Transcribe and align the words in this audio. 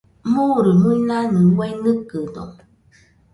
Murui-muinanɨ 0.31 1.41
uai 1.57 1.73
nɨkɨdo. 1.83 2.43